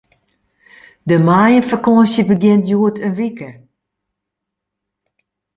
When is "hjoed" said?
2.69-2.97